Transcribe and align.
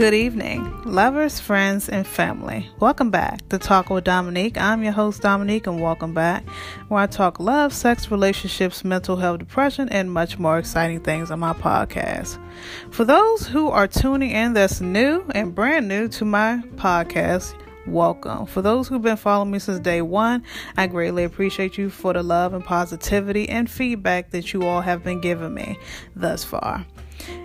Good 0.00 0.14
evening, 0.14 0.80
lovers, 0.86 1.40
friends, 1.40 1.90
and 1.90 2.06
family. 2.06 2.70
Welcome 2.80 3.10
back 3.10 3.46
to 3.50 3.58
Talk 3.58 3.90
with 3.90 4.04
Dominique. 4.04 4.56
I'm 4.56 4.82
your 4.82 4.94
host, 4.94 5.20
Dominique, 5.20 5.66
and 5.66 5.78
welcome 5.78 6.14
back, 6.14 6.48
where 6.88 7.02
I 7.02 7.06
talk 7.06 7.38
love, 7.38 7.74
sex, 7.74 8.10
relationships, 8.10 8.82
mental 8.82 9.16
health, 9.16 9.40
depression, 9.40 9.90
and 9.90 10.10
much 10.10 10.38
more 10.38 10.58
exciting 10.58 11.00
things 11.00 11.30
on 11.30 11.40
my 11.40 11.52
podcast. 11.52 12.38
For 12.90 13.04
those 13.04 13.46
who 13.46 13.68
are 13.68 13.86
tuning 13.86 14.30
in 14.30 14.54
that's 14.54 14.80
new 14.80 15.22
and 15.34 15.54
brand 15.54 15.86
new 15.86 16.08
to 16.08 16.24
my 16.24 16.62
podcast, 16.76 17.54
welcome. 17.86 18.46
For 18.46 18.62
those 18.62 18.88
who've 18.88 19.02
been 19.02 19.18
following 19.18 19.50
me 19.50 19.58
since 19.58 19.80
day 19.80 20.00
one, 20.00 20.44
I 20.78 20.86
greatly 20.86 21.24
appreciate 21.24 21.76
you 21.76 21.90
for 21.90 22.14
the 22.14 22.22
love 22.22 22.54
and 22.54 22.64
positivity 22.64 23.50
and 23.50 23.70
feedback 23.70 24.30
that 24.30 24.54
you 24.54 24.62
all 24.62 24.80
have 24.80 25.04
been 25.04 25.20
giving 25.20 25.52
me 25.52 25.78
thus 26.16 26.42
far. 26.42 26.86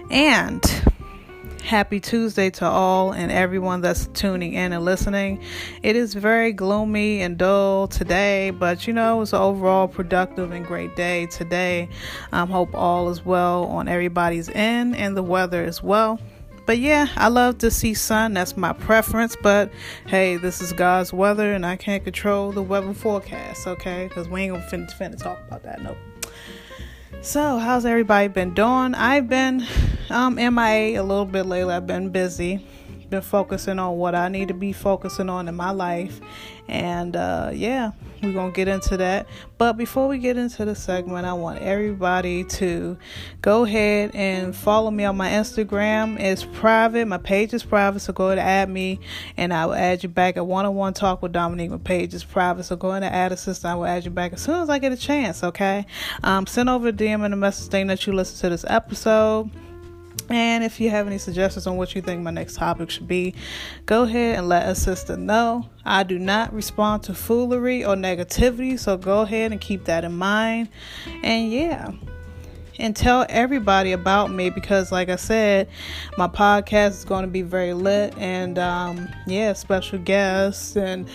And 0.10 0.64
Happy 1.66 2.00
Tuesday 2.00 2.52
to 2.52 2.66
all 2.66 3.12
and 3.12 3.32
everyone 3.32 3.82
that's 3.82 4.06
tuning 4.14 4.54
in 4.54 4.72
and 4.72 4.86
listening. 4.86 5.42
It 5.82 5.96
is 5.96 6.14
very 6.14 6.54
gloomy 6.54 7.24
and 7.24 7.40
dull 7.40 7.88
today, 7.88 8.52
but 8.52 8.86
you 8.86 8.94
know, 8.94 9.20
it's 9.24 9.34
an 9.34 9.40
overall 9.40 9.88
productive 9.88 10.52
and 10.52 10.64
great 10.64 10.96
day 10.96 11.26
today. 11.26 11.90
I 12.32 12.42
um, 12.42 12.52
hope 12.52 12.76
all 12.76 13.10
is 13.10 13.26
well 13.26 13.64
on 13.64 13.88
everybody's 13.88 14.48
end 14.50 14.96
and 14.96 15.18
the 15.18 15.24
weather 15.24 15.64
as 15.64 15.82
well. 15.82 16.20
But 16.68 16.78
yeah, 16.78 17.08
I 17.16 17.30
love 17.30 17.58
to 17.60 17.72
see 17.72 17.96
sun. 17.96 18.36
That's 18.36 18.56
my 18.56 18.74
preference. 18.74 19.36
But 19.42 19.72
hey, 20.06 20.38
this 20.38 20.62
is 20.62 20.72
God's 20.72 21.12
weather, 21.14 21.52
and 21.52 21.66
I 21.66 21.78
can't 21.78 22.04
control 22.04 22.52
the 22.52 22.62
weather 22.62 22.94
forecast, 22.94 23.66
okay? 23.66 24.08
Because 24.08 24.30
we 24.30 24.44
ain't 24.44 24.54
gonna 24.54 24.70
fin- 24.70 24.86
finna 24.86 25.18
talk 25.18 25.40
about 25.48 25.64
that. 25.64 25.82
Nope. 25.82 25.98
So, 27.22 27.58
how's 27.58 27.88
everybody 27.88 28.28
been 28.28 28.54
doing? 28.54 28.94
I've 28.94 29.28
been 29.28 29.66
um, 30.10 30.36
MIA 30.36 31.02
a 31.02 31.04
little 31.04 31.26
bit 31.26 31.46
lately. 31.46 31.74
I've 31.74 31.88
been 31.88 32.10
busy, 32.10 32.66
been 33.10 33.22
focusing 33.22 33.80
on 33.80 33.98
what 33.98 34.16
I 34.16 34.30
need 34.30 34.48
to 34.50 34.54
be 34.54 34.74
focusing 34.74 35.30
on 35.30 35.48
in 35.48 35.56
my 35.56 35.72
life, 35.72 36.20
and 36.68 37.16
uh, 37.16 37.52
yeah, 37.54 37.92
we're 38.22 38.34
going 38.34 38.52
to 38.52 38.56
get 38.56 38.68
into 38.68 38.98
that. 38.98 39.28
But 39.58 39.74
before 39.74 40.08
we 40.08 40.18
get 40.18 40.38
into 40.38 40.66
the 40.66 40.76
segment, 40.76 41.26
I 41.26 41.34
want 41.34 41.60
everybody 41.60 42.44
to 42.44 42.98
go 43.42 43.64
ahead 43.64 44.12
and 44.14 44.56
follow 44.56 44.92
me 44.92 45.06
on 45.06 45.18
my 45.18 45.30
Instagram. 45.30 46.20
It's 46.20 46.44
private. 46.44 47.08
My 47.08 47.18
page 47.18 47.54
is 47.54 47.64
private, 47.64 48.00
so 48.00 48.14
go 48.14 48.28
ahead 48.28 48.40
and 48.40 48.48
add 48.48 48.70
me, 48.70 49.00
and 49.38 49.54
I 49.54 49.66
will 49.66 49.76
add 49.76 50.04
you 50.04 50.10
back 50.10 50.38
at 50.38 50.46
one 50.46 50.66
on 50.66 50.76
one 50.76 50.94
talk 50.94 51.22
with 51.22 51.32
Dominique. 51.32 51.72
My 51.72 51.78
page 51.78 52.14
is 52.14 52.24
private, 52.24 52.64
so 52.64 52.76
go 52.76 52.92
ahead 52.92 53.04
and 53.04 53.14
add 53.14 53.32
assistant. 53.32 53.72
I 53.72 53.76
will 53.76 53.86
add 53.86 54.06
you 54.06 54.12
back 54.12 54.34
as 54.34 54.42
soon 54.42 54.62
as 54.62 54.70
I 54.70 54.80
get 54.80 54.92
a 54.92 54.98
chance, 54.98 55.44
okay? 55.44 55.86
Um, 56.24 56.48
send 56.48 56.70
over 56.70 56.90
a 56.90 56.94
DM 56.94 57.24
and 57.24 57.34
a 57.34 57.38
message 57.38 57.72
saying 57.72 57.88
that 57.88 58.06
you 58.08 58.14
listen 58.14 58.40
to 58.42 58.50
this 58.50 58.66
episode. 58.68 59.50
And 60.30 60.64
if 60.64 60.80
you 60.80 60.90
have 60.90 61.06
any 61.06 61.18
suggestions 61.18 61.68
on 61.68 61.78
what 61.78 61.94
you 61.94 62.02
think 62.02 62.22
my 62.22 62.32
next 62.32 62.56
topic 62.56 62.90
should 62.90 63.08
be, 63.08 63.36
go 63.86 64.04
ahead 64.04 64.40
and 64.40 64.50
let 64.50 64.68
a 64.68 64.74
sister 64.74 65.16
know. 65.16 65.70
I 65.86 66.04
do 66.04 66.18
not 66.18 66.52
respond 66.54 67.04
to 67.04 67.14
foolery 67.14 67.86
or 67.86 67.96
negativity, 67.96 68.80
so 68.80 68.98
go 68.98 69.22
ahead 69.22 69.52
and 69.52 69.62
keep 69.62 69.86
that 69.86 70.04
in 70.04 70.14
mind. 70.14 70.70
And 71.24 71.52
yeah, 71.52 71.92
and 72.80 72.96
tell 72.96 73.26
everybody 73.30 73.92
about 73.92 74.32
me 74.32 74.50
because, 74.50 74.92
like 74.92 75.10
I 75.10 75.16
said, 75.16 75.70
my 76.18 76.28
podcast 76.28 76.90
is 76.90 77.06
going 77.06 77.24
to 77.24 77.30
be 77.30 77.42
very 77.42 77.74
lit 77.74 78.18
and, 78.18 78.58
um, 78.60 79.08
yeah, 79.28 79.54
special 79.54 80.00
guests. 80.00 80.76
And 80.76 81.08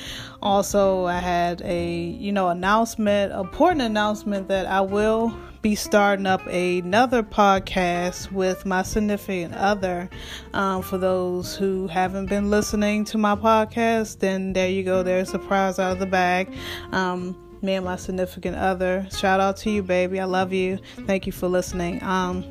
also, 0.42 1.06
I 1.06 1.18
had 1.18 1.60
a, 1.62 1.94
you 1.94 2.32
know, 2.32 2.48
announcement, 2.48 3.32
important 3.32 3.82
announcement 3.82 4.48
that 4.48 4.66
I 4.66 4.80
will 4.80 5.34
be 5.62 5.74
starting 5.74 6.26
up 6.26 6.46
another 6.46 7.22
podcast 7.22 8.32
with 8.32 8.64
my 8.64 8.82
significant 8.82 9.54
other. 9.54 10.08
Um, 10.54 10.82
for 10.82 10.96
those 10.96 11.54
who 11.54 11.86
haven't 11.86 12.26
been 12.26 12.48
listening 12.48 13.04
to 13.06 13.18
my 13.18 13.34
podcast, 13.34 14.20
then 14.20 14.54
there 14.54 14.70
you 14.70 14.82
go. 14.82 15.02
There's 15.02 15.28
a 15.28 15.32
surprise 15.32 15.78
out 15.78 15.92
of 15.92 15.98
the 15.98 16.06
bag. 16.06 16.54
Um, 16.92 17.36
me 17.62 17.74
and 17.74 17.84
my 17.84 17.96
significant 17.96 18.56
other. 18.56 19.06
Shout 19.10 19.40
out 19.40 19.58
to 19.58 19.70
you, 19.70 19.82
baby. 19.82 20.18
I 20.18 20.24
love 20.24 20.52
you. 20.52 20.78
Thank 21.06 21.26
you 21.26 21.32
for 21.32 21.48
listening. 21.48 22.02
Um, 22.02 22.42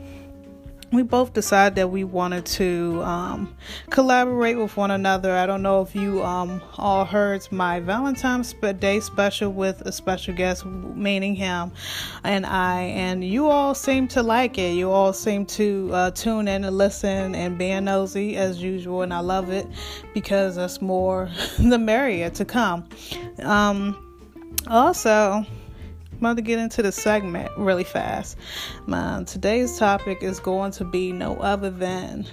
we 0.92 1.04
both 1.04 1.34
decided 1.34 1.76
that 1.76 1.90
we 1.90 2.04
wanted 2.04 2.46
to 2.46 3.02
um, 3.04 3.56
collaborate 3.90 4.58
with 4.58 4.76
one 4.76 4.92
another. 4.92 5.36
I 5.36 5.46
don't 5.46 5.62
know 5.62 5.82
if 5.82 5.96
you 5.96 6.24
um, 6.24 6.62
all 6.78 7.06
heard 7.06 7.48
my 7.52 7.80
Valentine's 7.80 8.54
Day 8.80 9.00
special 9.00 9.52
with 9.52 9.82
a 9.82 9.92
special 9.92 10.34
guest, 10.34 10.66
meaning 10.66 11.36
him 11.36 11.72
and 12.24 12.46
I, 12.46 12.82
and 12.82 13.24
you 13.24 13.48
all 13.48 13.76
seem 13.76 14.08
to 14.10 14.24
like 14.24 14.58
it. 14.58 14.74
You 14.74 14.92
all 14.92 15.14
seem 15.14 15.46
to 15.48 15.90
uh, 15.94 16.12
tune 16.12 16.48
in 16.48 16.64
and 16.64 16.78
listen 16.78 17.36
and 17.36 17.58
being 17.58 17.86
nosy 17.86 18.36
as 18.38 18.62
usual, 18.62 19.04
and 19.04 19.14
I 19.14 19.20
love 19.20 19.50
it 19.50 19.68
because 20.14 20.56
that's 20.56 20.82
more 20.82 21.30
the 21.60 21.78
merrier 21.78 22.30
to 22.32 22.46
come. 22.46 22.88
Um, 23.44 24.06
also, 24.68 25.46
I'm 26.20 26.26
about 26.26 26.36
to 26.36 26.42
get 26.42 26.60
into 26.60 26.82
the 26.82 26.92
segment 26.92 27.50
really 27.56 27.86
fast. 27.86 28.36
My, 28.88 29.24
today's 29.24 29.80
topic 29.80 30.22
is 30.22 30.42
going 30.42 30.72
to 30.74 30.84
be 30.84 31.14
no 31.14 31.38
other 31.38 31.70
than 31.70 32.26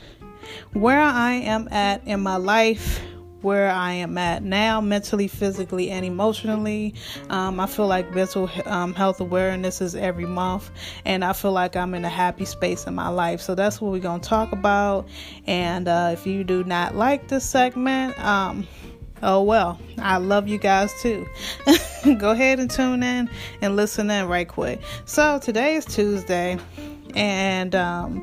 where 0.72 1.00
I 1.00 1.34
am 1.34 1.68
at 1.70 2.04
in 2.04 2.20
my 2.20 2.34
life, 2.34 3.00
where 3.42 3.70
I 3.70 3.92
am 3.92 4.18
at 4.18 4.42
now, 4.42 4.80
mentally, 4.80 5.28
physically, 5.28 5.92
and 5.92 6.04
emotionally. 6.04 6.94
Um, 7.30 7.60
I 7.60 7.66
feel 7.66 7.86
like 7.86 8.12
mental 8.12 8.50
um, 8.64 8.92
health 8.92 9.20
awareness 9.20 9.80
is 9.80 9.94
every 9.94 10.26
month, 10.26 10.68
and 11.04 11.24
I 11.24 11.32
feel 11.32 11.52
like 11.52 11.76
I'm 11.76 11.94
in 11.94 12.04
a 12.04 12.08
happy 12.08 12.44
space 12.44 12.88
in 12.88 12.94
my 12.96 13.08
life. 13.08 13.40
So 13.40 13.54
that's 13.54 13.80
what 13.80 13.92
we're 13.92 14.00
going 14.00 14.20
to 14.20 14.28
talk 14.28 14.50
about. 14.50 15.08
And 15.46 15.86
uh, 15.86 16.10
if 16.12 16.26
you 16.26 16.42
do 16.42 16.64
not 16.64 16.96
like 16.96 17.28
this 17.28 17.48
segment, 17.48 18.18
um, 18.18 18.66
Oh 19.22 19.42
well, 19.42 19.80
I 19.98 20.18
love 20.18 20.46
you 20.46 20.58
guys 20.58 20.92
too. 21.00 21.26
Go 22.18 22.32
ahead 22.32 22.60
and 22.60 22.70
tune 22.70 23.02
in 23.02 23.30
and 23.62 23.74
listen 23.74 24.10
in 24.10 24.28
right 24.28 24.46
quick. 24.46 24.80
So 25.06 25.38
today 25.38 25.76
is 25.76 25.86
Tuesday, 25.86 26.58
and 27.14 27.74
um, 27.74 28.22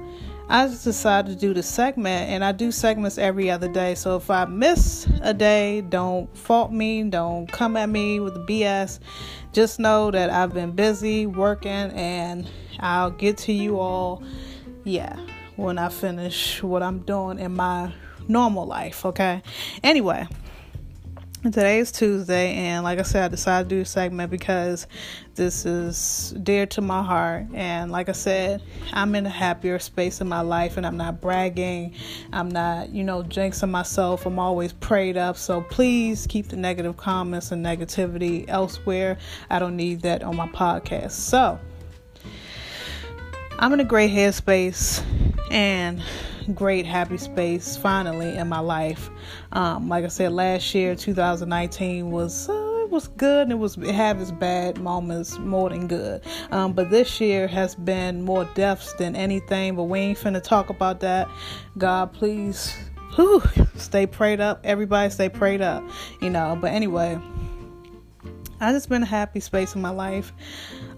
I 0.50 0.68
just 0.68 0.84
decided 0.84 1.34
to 1.34 1.40
do 1.40 1.52
the 1.52 1.64
segment, 1.64 2.30
and 2.30 2.46
I 2.46 2.52
do 2.52 2.72
segments 2.72 3.18
every 3.18 3.50
other 3.50 3.68
day. 3.68 3.96
So 3.96 4.18
if 4.18 4.30
I 4.30 4.46
miss 4.46 5.08
a 5.24 5.34
day, 5.34 5.82
don't 5.82 6.36
fault 6.38 6.72
me, 6.72 7.02
don't 7.04 7.52
come 7.52 7.76
at 7.76 7.90
me 7.90 8.20
with 8.20 8.36
BS. 8.48 9.00
Just 9.52 9.80
know 9.80 10.12
that 10.12 10.30
I've 10.30 10.54
been 10.54 10.74
busy 10.74 11.26
working, 11.26 11.72
and 11.72 12.48
I'll 12.80 13.12
get 13.12 13.40
to 13.40 13.52
you 13.52 13.80
all, 13.80 14.22
yeah, 14.84 15.18
when 15.56 15.80
I 15.80 15.90
finish 15.90 16.62
what 16.62 16.84
I'm 16.84 17.00
doing 17.00 17.40
in 17.40 17.56
my 17.56 17.92
normal 18.28 18.68
life. 18.68 19.08
Okay. 19.08 19.42
Anyway. 19.84 20.28
Today 21.44 21.80
is 21.80 21.92
Tuesday, 21.92 22.54
and 22.54 22.86
like 22.86 23.00
I 23.00 23.02
said, 23.02 23.26
I 23.26 23.28
decided 23.28 23.68
to 23.68 23.76
do 23.76 23.82
a 23.82 23.86
segment 23.86 24.32
because 24.32 24.88
this 25.36 25.66
is 25.66 26.34
dear 26.42 26.66
to 26.68 26.80
my 26.80 27.04
heart. 27.04 27.48
And 27.54 27.92
like 27.92 28.08
I 28.08 28.14
said, 28.14 28.64
I'm 28.94 29.14
in 29.14 29.26
a 29.26 29.30
happier 29.30 29.78
space 29.80 30.22
in 30.22 30.30
my 30.30 30.40
life, 30.40 30.78
and 30.78 30.86
I'm 30.86 30.96
not 30.96 31.20
bragging. 31.20 31.96
I'm 32.32 32.48
not, 32.48 32.92
you 32.92 33.04
know, 33.04 33.24
jinxing 33.24 33.70
myself. 33.70 34.26
I'm 34.26 34.40
always 34.40 34.72
prayed 34.72 35.18
up. 35.18 35.36
So 35.36 35.60
please 35.60 36.28
keep 36.28 36.48
the 36.48 36.56
negative 36.56 36.96
comments 36.96 37.52
and 37.52 37.64
negativity 37.64 38.46
elsewhere. 38.48 39.18
I 39.50 39.60
don't 39.60 39.76
need 39.76 40.02
that 40.04 40.24
on 40.24 40.38
my 40.38 40.48
podcast. 40.48 41.12
So 41.12 41.60
I'm 43.64 43.72
in 43.72 43.80
a 43.80 43.86
great 43.86 44.12
headspace, 44.12 45.02
and 45.50 46.04
great 46.54 46.86
happy 46.86 47.18
space 47.18 47.78
finally 47.78 48.36
in 48.36 48.50
my 48.50 48.60
life. 48.60 49.10
Um, 49.54 49.88
like 49.88 50.04
I 50.04 50.10
said, 50.10 50.34
last 50.34 50.76
year, 50.76 50.96
2019 50.96 52.12
was. 52.12 52.50
Uh, 52.50 52.72
it 52.84 52.90
was 52.90 53.08
good 53.08 53.44
and 53.44 53.54
it 53.54 53.56
was 53.56 53.78
it 53.78 53.96
had 53.96 54.20
its 54.20 54.30
bad 54.30 54.78
moments 54.80 55.40
more 55.40 55.70
than 55.70 55.88
good 55.88 56.22
um, 56.52 56.74
but 56.74 56.92
this 56.92 57.20
year 57.22 57.48
has 57.48 57.74
been 57.74 58.22
more 58.22 58.44
deaths 58.56 58.94
than 59.00 59.16
anything 59.16 59.76
but 59.76 59.84
we 59.84 60.00
ain't 60.00 60.18
finna 60.18 60.44
talk 60.44 60.70
about 60.70 61.00
that 61.00 61.28
god 61.78 62.12
please 62.14 62.76
whew, 63.16 63.42
stay 63.78 64.06
prayed 64.06 64.42
up 64.42 64.60
everybody 64.66 65.10
stay 65.10 65.30
prayed 65.30 65.62
up 65.62 65.82
you 66.22 66.30
know 66.30 66.58
but 66.60 66.72
anyway 66.72 67.18
i 68.64 68.72
just 68.72 68.90
been 68.90 69.04
a 69.04 69.06
happy 69.06 69.40
space 69.40 69.76
in 69.76 69.82
my 69.82 69.90
life 69.90 70.32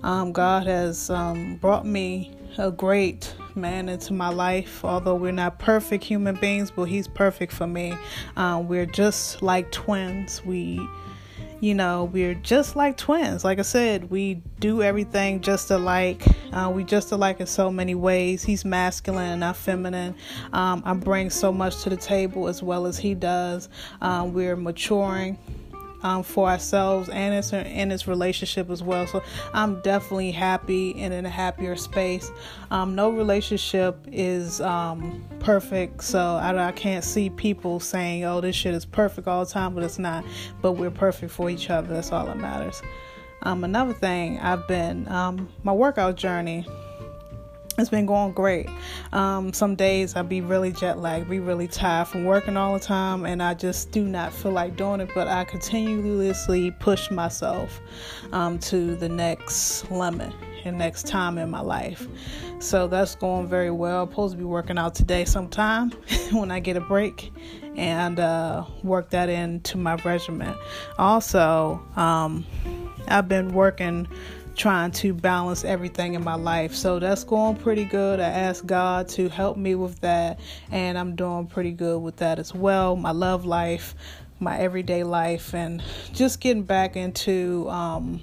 um, 0.03 0.31
god 0.31 0.67
has 0.67 1.09
um, 1.09 1.55
brought 1.57 1.85
me 1.85 2.35
a 2.57 2.71
great 2.71 3.35
man 3.55 3.89
into 3.89 4.13
my 4.13 4.29
life. 4.29 4.83
Although 4.83 5.15
we're 5.15 5.31
not 5.31 5.59
perfect 5.59 6.03
human 6.03 6.35
beings, 6.35 6.71
but 6.71 6.85
he's 6.85 7.07
perfect 7.07 7.51
for 7.51 7.67
me. 7.67 7.97
Um, 8.35 8.67
we're 8.67 8.85
just 8.85 9.41
like 9.41 9.71
twins. 9.71 10.43
We, 10.45 10.85
you 11.59 11.73
know, 11.73 12.05
we're 12.05 12.35
just 12.35 12.75
like 12.75 12.97
twins. 12.97 13.43
Like 13.43 13.59
I 13.59 13.63
said, 13.63 14.09
we 14.09 14.41
do 14.59 14.81
everything 14.81 15.41
just 15.41 15.71
alike. 15.71 16.23
Uh, 16.51 16.71
we 16.73 16.83
just 16.83 17.11
alike 17.11 17.39
in 17.39 17.47
so 17.47 17.71
many 17.71 17.95
ways. 17.95 18.43
He's 18.43 18.63
masculine 18.63 19.31
and 19.31 19.45
I'm 19.45 19.53
feminine. 19.53 20.15
Um, 20.53 20.81
I 20.85 20.93
bring 20.93 21.29
so 21.29 21.51
much 21.51 21.83
to 21.83 21.89
the 21.89 21.97
table 21.97 22.47
as 22.47 22.61
well 22.61 22.85
as 22.85 22.97
he 22.97 23.15
does. 23.15 23.69
Um, 24.01 24.33
we're 24.33 24.55
maturing 24.55 25.37
um, 26.05 26.21
for 26.21 26.47
ourselves 26.47 27.09
and 27.09 27.33
it's 27.33 27.51
in 27.51 27.91
its 27.91 28.07
relationship 28.07 28.69
as 28.69 28.83
well. 28.83 29.07
So 29.07 29.23
I'm 29.53 29.81
definitely 29.81 30.31
happy 30.31 30.93
and 31.01 31.11
in 31.11 31.25
a 31.25 31.29
happier 31.29 31.75
space. 31.75 32.31
Um, 32.69 32.93
no 32.93 33.09
relationship 33.09 33.97
is 34.11 34.61
um, 34.61 35.25
perfect, 35.39 36.03
so 36.03 36.19
I, 36.19 36.67
I 36.67 36.71
can't 36.73 37.03
see 37.03 37.31
people 37.31 37.79
saying, 37.79 38.23
"Oh, 38.23 38.39
this 38.39 38.55
shit 38.55 38.75
is 38.75 38.85
perfect 38.85 39.27
all 39.27 39.43
the 39.43 39.51
time," 39.51 39.73
but 39.73 39.83
it's 39.83 39.97
not. 39.97 40.23
But 40.61 40.73
we're 40.73 40.91
perfect 40.91 41.31
for 41.31 41.49
each 41.49 41.71
other. 41.71 41.87
That's 41.87 42.11
all 42.11 42.27
that 42.27 42.37
matters. 42.37 42.83
Um, 43.41 43.63
another 43.63 43.93
thing, 43.93 44.39
I've 44.39 44.67
been 44.67 45.07
um, 45.07 45.49
my 45.63 45.73
workout 45.73 46.15
journey 46.15 46.67
it's 47.77 47.89
been 47.89 48.05
going 48.05 48.31
great. 48.33 48.69
Um, 49.11 49.53
some 49.53 49.75
days 49.75 50.15
I 50.15 50.21
be 50.21 50.41
really 50.41 50.71
jet 50.71 50.99
lagged, 50.99 51.29
be 51.29 51.39
really 51.39 51.67
tired 51.67 52.07
from 52.07 52.25
working 52.25 52.57
all 52.57 52.73
the 52.73 52.79
time, 52.79 53.25
and 53.25 53.41
I 53.43 53.53
just 53.53 53.91
do 53.91 54.03
not 54.03 54.31
feel 54.33 54.51
like 54.51 54.77
doing 54.77 55.01
it. 55.01 55.09
But 55.13 55.27
I 55.27 55.43
continuously 55.43 56.71
push 56.71 57.11
myself 57.11 57.81
um, 58.31 58.59
to 58.59 58.95
the 58.95 59.09
next 59.09 59.89
limit 59.91 60.33
and 60.63 60.77
next 60.77 61.07
time 61.07 61.37
in 61.37 61.49
my 61.49 61.61
life. 61.61 62.07
So 62.59 62.87
that's 62.87 63.15
going 63.15 63.47
very 63.47 63.71
well. 63.71 64.03
I'm 64.03 64.09
supposed 64.09 64.33
to 64.33 64.37
be 64.37 64.45
working 64.45 64.77
out 64.77 64.95
today 64.95 65.25
sometime 65.25 65.91
when 66.31 66.51
I 66.51 66.59
get 66.59 66.77
a 66.77 66.81
break 66.81 67.31
and 67.75 68.19
uh, 68.19 68.65
work 68.83 69.09
that 69.11 69.29
into 69.29 69.77
my 69.77 69.95
regimen. 69.95 70.55
Also, 70.97 71.81
um, 71.95 72.45
I've 73.07 73.27
been 73.27 73.53
working 73.53 74.07
trying 74.55 74.91
to 74.91 75.13
balance 75.13 75.63
everything 75.63 76.13
in 76.13 76.23
my 76.23 76.35
life. 76.35 76.73
So 76.73 76.99
that's 76.99 77.23
going 77.23 77.57
pretty 77.57 77.85
good. 77.85 78.19
I 78.19 78.29
asked 78.29 78.65
God 78.65 79.07
to 79.09 79.29
help 79.29 79.57
me 79.57 79.75
with 79.75 79.99
that, 80.01 80.39
and 80.71 80.97
I'm 80.97 81.15
doing 81.15 81.47
pretty 81.47 81.71
good 81.71 81.99
with 81.99 82.17
that 82.17 82.39
as 82.39 82.53
well. 82.53 82.95
My 82.95 83.11
love 83.11 83.45
life, 83.45 83.95
my 84.39 84.57
everyday 84.57 85.03
life, 85.03 85.53
and 85.53 85.81
just 86.13 86.41
getting 86.41 86.63
back 86.63 86.95
into 86.95 87.69
um, 87.69 88.21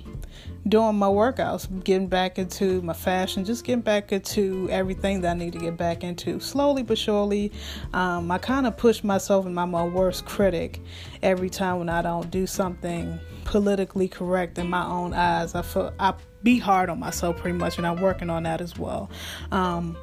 doing 0.68 0.96
my 0.96 1.06
workouts, 1.06 1.66
getting 1.84 2.06
back 2.06 2.38
into 2.38 2.82
my 2.82 2.92
fashion, 2.92 3.44
just 3.44 3.64
getting 3.64 3.80
back 3.80 4.12
into 4.12 4.68
everything 4.70 5.20
that 5.22 5.32
I 5.32 5.34
need 5.34 5.52
to 5.54 5.58
get 5.58 5.76
back 5.76 6.04
into. 6.04 6.38
Slowly 6.40 6.82
but 6.82 6.98
surely, 6.98 7.52
um, 7.92 8.30
I 8.30 8.38
kind 8.38 8.66
of 8.66 8.76
push 8.76 9.02
myself 9.02 9.46
and 9.46 9.58
I'm 9.58 9.70
my 9.70 9.84
worst 9.84 10.24
critic 10.24 10.80
every 11.22 11.50
time 11.50 11.78
when 11.78 11.88
I 11.88 12.02
don't 12.02 12.30
do 12.30 12.46
something 12.46 13.18
politically 13.44 14.08
correct 14.08 14.58
in 14.58 14.68
my 14.68 14.86
own 14.86 15.14
eyes. 15.14 15.54
I 15.54 15.62
feel 15.62 15.92
I 15.98 16.14
be 16.42 16.58
hard 16.58 16.90
on 16.90 16.98
myself 16.98 17.36
pretty 17.38 17.56
much, 17.56 17.78
and 17.78 17.86
I'm 17.86 18.00
working 18.00 18.30
on 18.30 18.44
that 18.44 18.60
as 18.60 18.78
well. 18.78 19.10
Um, 19.50 19.96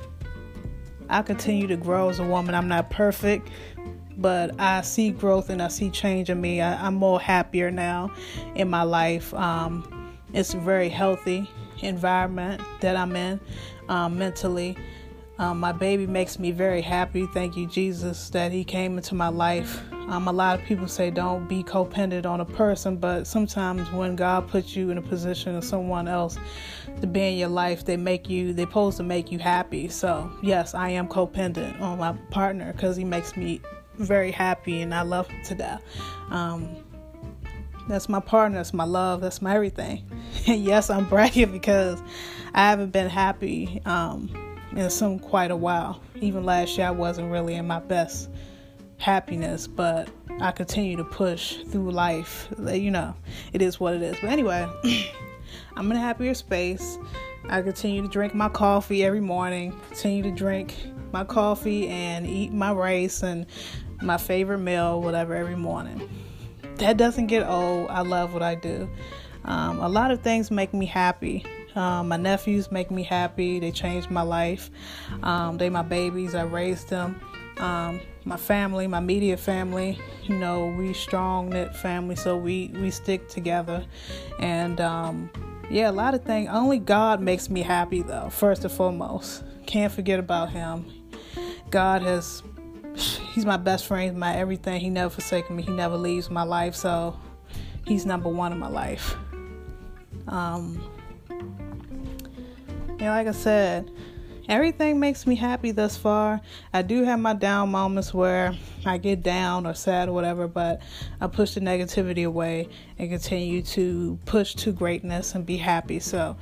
I 1.10 1.24
continue 1.24 1.66
to 1.68 1.76
grow 1.76 2.10
as 2.10 2.20
a 2.20 2.24
woman. 2.24 2.54
I'm 2.54 2.68
not 2.68 2.92
perfect, 2.92 3.50
but 4.20 4.60
I 4.60 4.82
see 4.82 5.12
growth 5.12 5.50
and 5.50 5.62
I 5.62 5.70
see 5.70 5.90
change 5.90 6.30
in 6.30 6.42
me. 6.42 6.62
I, 6.62 6.88
am 6.88 6.96
more 6.96 7.20
happier 7.20 7.72
now 7.72 8.12
in 8.56 8.70
my 8.70 8.84
life. 8.84 9.34
Um, 9.34 10.18
it's 10.34 10.54
a 10.54 10.60
very 10.60 10.90
healthy 10.90 11.50
environment 11.82 12.62
that 12.82 12.96
I'm 12.96 13.16
in 13.16 13.40
um, 13.88 14.18
mentally. 14.18 14.78
Um, 15.38 15.58
my 15.62 15.72
baby 15.72 16.06
makes 16.06 16.38
me 16.38 16.52
very 16.52 16.82
happy. 16.82 17.26
Thank 17.28 17.56
you, 17.56 17.66
Jesus, 17.66 18.30
that 18.32 18.52
He 18.52 18.66
came 18.66 18.98
into 18.98 19.16
my 19.16 19.30
life. 19.30 19.82
Um, 20.10 20.28
a 20.28 20.34
lot 20.34 20.60
of 20.60 20.66
people 20.66 20.88
say 20.88 21.12
don't 21.12 21.48
be 21.48 21.64
codependent 21.64 22.26
on 22.26 22.42
a 22.42 22.46
person, 22.46 22.98
but 22.98 23.26
sometimes 23.26 23.90
when 23.92 24.18
God 24.18 24.50
puts 24.50 24.76
you 24.76 24.90
in 24.90 24.98
a 24.98 25.02
position 25.02 25.56
of 25.56 25.64
someone 25.64 26.10
else 26.10 26.38
to 27.00 27.08
be 27.08 27.22
in 27.22 27.38
your 27.38 27.48
life, 27.48 27.86
they 27.86 27.96
make 27.96 28.30
you, 28.30 28.52
they're 28.52 28.66
supposed 28.66 28.98
to 28.98 29.04
make 29.04 29.32
you 29.32 29.40
happy. 29.40 29.88
So, 29.88 30.30
yes, 30.44 30.74
I 30.74 30.90
am 30.90 31.08
codependent 31.08 31.80
on 31.80 32.00
my 32.00 32.14
partner 32.32 32.74
because 32.74 32.98
he 32.98 33.06
makes 33.06 33.38
me 33.38 33.62
very 34.00 34.32
happy 34.32 34.82
and 34.82 34.94
I 34.94 35.02
love 35.02 35.28
him 35.28 35.44
to 35.46 35.56
death. 35.56 35.84
Um, 36.30 36.78
that's 37.88 38.08
my 38.08 38.20
partner. 38.20 38.60
That's 38.60 38.74
my 38.74 38.84
love. 38.84 39.22
That's 39.22 39.42
my 39.42 39.56
everything. 39.56 40.10
And 40.48 40.64
yes, 40.64 40.90
I'm 40.90 41.06
bragging 41.06 41.52
because 41.52 42.02
I 42.54 42.70
haven't 42.70 42.92
been 42.92 43.10
happy 43.10 43.82
um, 43.86 44.30
in 44.76 44.90
some 44.90 45.20
quite 45.20 45.52
a 45.52 45.56
while. 45.56 46.02
Even 46.22 46.44
last 46.44 46.78
year, 46.78 46.88
I 46.88 46.92
wasn't 46.92 47.32
really 47.32 47.56
in 47.56 47.68
my 47.68 47.80
best 47.80 48.30
happiness, 48.98 49.66
but 49.66 50.10
I 50.40 50.52
continue 50.52 50.98
to 50.98 51.04
push 51.04 51.58
through 51.64 51.92
life. 51.92 52.48
You 52.60 52.92
know, 52.92 53.16
it 53.54 53.62
is 53.62 53.80
what 53.80 53.96
it 53.96 54.02
is. 54.02 54.18
But 54.22 54.30
anyway, 54.30 54.68
I'm 55.76 55.90
in 55.90 55.98
a 55.98 56.00
happier 56.00 56.34
space. 56.34 56.98
I 57.50 57.62
continue 57.62 58.04
to 58.04 58.08
drink 58.08 58.36
my 58.36 58.50
coffee 58.50 59.04
every 59.04 59.22
morning, 59.22 59.80
continue 59.90 60.24
to 60.24 60.32
drink 60.32 60.76
my 61.12 61.24
coffee 61.24 61.88
and 61.88 62.28
eat 62.28 62.52
my 62.52 62.72
rice 62.72 63.24
and 63.24 63.48
my 64.02 64.18
favorite 64.18 64.60
meal, 64.60 65.02
whatever, 65.02 65.36
every 65.36 65.56
morning 65.56 66.10
that 66.80 66.98
doesn't 66.98 67.28
get 67.28 67.48
old. 67.48 67.90
I 67.90 68.02
love 68.02 68.34
what 68.34 68.42
I 68.42 68.56
do. 68.56 68.90
Um, 69.46 69.80
a 69.80 69.88
lot 69.88 70.12
of 70.12 70.22
things 70.22 70.50
make 70.50 70.74
me 70.74 70.86
happy. 70.86 71.46
Um, 71.76 72.08
my 72.08 72.18
nephews 72.18 72.72
make 72.72 72.90
me 72.90 73.04
happy. 73.04 73.60
They 73.60 73.72
changed 73.72 74.10
my 74.10 74.22
life. 74.22 74.70
Um, 75.24 75.58
they 75.58 75.70
my 75.70 75.84
babies. 75.84 76.36
I 76.36 76.44
raised 76.44 76.90
them. 76.90 77.22
Um, 77.58 78.02
my 78.26 78.38
family, 78.38 78.88
my 78.88 79.00
media 79.00 79.36
family, 79.36 80.00
you 80.24 80.36
know, 80.36 80.68
we 80.78 80.94
strong 80.94 81.50
knit 81.50 81.76
family, 81.76 82.16
so 82.16 82.38
we 82.38 82.72
we 82.76 82.90
stick 82.90 83.28
together. 83.28 83.86
And 84.40 84.80
um, 84.80 85.30
yeah, 85.70 85.90
a 85.90 85.92
lot 85.92 86.14
of 86.14 86.24
things. 86.24 86.50
Only 86.52 86.80
God 86.80 87.22
makes 87.22 87.50
me 87.50 87.62
happy, 87.62 88.02
though. 88.02 88.30
First 88.30 88.64
and 88.64 88.72
foremost, 88.72 89.44
can't 89.66 89.92
forget 89.92 90.20
about 90.20 90.52
Him. 90.52 90.86
God 91.70 92.02
has 92.02 92.44
he's 93.40 93.46
my 93.46 93.56
best 93.56 93.86
friend, 93.86 94.18
my 94.18 94.36
everything. 94.36 94.82
He 94.82 94.90
never 94.90 95.10
forsaken 95.10 95.56
me. 95.56 95.64
He 95.64 95.72
never 95.72 95.96
leaves 95.96 96.30
my 96.30 96.44
life. 96.44 96.76
So 96.76 97.18
he's 97.88 98.06
number 98.06 98.28
one 98.28 98.52
in 98.52 98.60
my 98.60 98.68
life. 98.68 99.16
Um, 100.28 100.84
yeah, 103.00 103.12
like 103.16 103.28
I 103.28 103.32
said, 103.32 103.90
everything 104.50 105.00
makes 105.00 105.26
me 105.26 105.36
happy 105.36 105.72
thus 105.72 105.96
far. 105.96 106.42
I 106.74 106.82
do 106.82 107.06
have 107.06 107.22
my 107.22 107.34
down 107.34 107.72
moments 107.72 108.14
where 108.14 108.58
I 108.86 108.98
get 108.98 109.24
down 109.24 109.66
or 109.66 109.74
sad 109.74 110.10
or 110.10 110.12
whatever, 110.12 110.50
but 110.50 110.82
I 111.22 111.28
push 111.28 111.54
the 111.54 111.62
negativity 111.62 112.28
away 112.28 112.68
and 112.98 113.10
continue 113.10 113.62
to 113.62 114.20
push 114.26 114.54
to 114.56 114.74
greatness 114.74 115.34
and 115.34 115.46
be 115.46 115.56
happy. 115.56 116.02
So, 116.02 116.36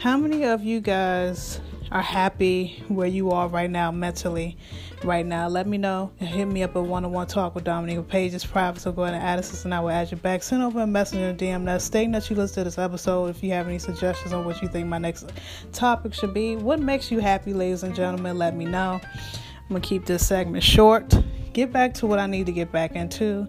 how 0.00 0.16
many 0.16 0.44
of 0.44 0.62
you 0.62 0.80
guys 0.80 1.60
are 1.90 2.02
happy 2.02 2.84
where 2.86 3.08
you 3.08 3.32
are 3.32 3.48
right 3.48 3.68
now 3.68 3.90
mentally 3.90 4.56
right 5.02 5.26
now? 5.26 5.48
Let 5.48 5.66
me 5.66 5.76
know 5.76 6.12
hit 6.18 6.46
me 6.46 6.62
up 6.62 6.76
at 6.76 6.82
one-on-one 6.84 7.26
talk 7.26 7.56
with 7.56 7.64
dominique 7.64 8.06
page. 8.06 8.32
Is 8.32 8.46
private 8.46 8.80
so 8.80 8.92
go 8.92 9.02
ahead 9.02 9.14
and 9.14 9.24
add 9.24 9.40
us 9.40 9.64
and 9.64 9.74
i 9.74 9.80
will 9.80 9.90
add 9.90 10.12
you 10.12 10.16
back. 10.16 10.44
Send 10.44 10.62
over 10.62 10.80
a 10.80 10.86
message 10.86 11.18
in 11.18 11.36
dm 11.36 11.62
now 11.62 11.78
stating 11.78 12.12
that 12.12 12.30
you 12.30 12.36
listened 12.36 12.54
to 12.54 12.64
this 12.64 12.78
episode 12.78 13.26
if 13.26 13.42
you 13.42 13.50
have 13.50 13.66
any 13.66 13.80
suggestions 13.80 14.32
on 14.32 14.44
what 14.44 14.62
you 14.62 14.68
think 14.68 14.86
my 14.86 14.98
next 14.98 15.32
topic 15.72 16.14
should 16.14 16.32
be. 16.32 16.54
What 16.54 16.78
makes 16.78 17.10
you 17.10 17.18
happy 17.18 17.52
ladies 17.52 17.82
and 17.82 17.94
gentlemen? 17.94 18.38
Let 18.38 18.54
me 18.54 18.66
know. 18.66 19.00
I'm 19.02 19.68
gonna 19.68 19.80
keep 19.80 20.06
this 20.06 20.24
segment 20.24 20.62
short. 20.62 21.12
Get 21.52 21.72
back 21.72 21.92
to 21.94 22.06
what 22.06 22.20
i 22.20 22.26
need 22.26 22.46
to 22.46 22.52
get 22.52 22.70
back 22.70 22.94
into. 22.94 23.48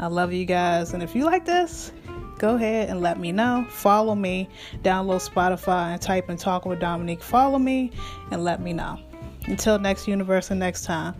I 0.00 0.08
love 0.08 0.32
you 0.32 0.44
guys 0.44 0.92
and 0.92 1.04
if 1.04 1.14
you 1.14 1.24
like 1.24 1.44
this 1.44 1.92
go 2.38 2.54
ahead 2.56 2.88
and 2.88 3.00
let 3.00 3.18
me 3.18 3.32
know. 3.32 3.66
Follow 3.68 4.14
me, 4.14 4.48
download 4.82 5.28
Spotify 5.28 5.92
and 5.92 6.00
type 6.00 6.28
in 6.30 6.36
talk 6.36 6.66
with 6.66 6.80
Dominique. 6.80 7.22
Follow 7.22 7.58
me 7.58 7.90
and 8.30 8.44
let 8.44 8.60
me 8.60 8.72
know. 8.72 8.98
Until 9.46 9.78
next 9.78 10.08
universe 10.08 10.50
and 10.50 10.60
next 10.60 10.84
time. 10.84 11.14